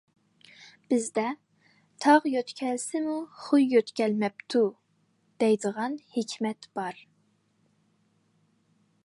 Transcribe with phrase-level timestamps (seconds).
[0.93, 1.25] بىزدە‹‹
[2.05, 4.63] تاغ يۆتكەلسىمۇ خۇي يۆتكەلمەپتۇ››
[5.45, 7.05] دەيدىغان ھېكمەت بار.